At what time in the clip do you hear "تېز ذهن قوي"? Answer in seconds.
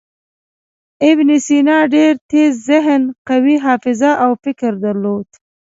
2.31-3.55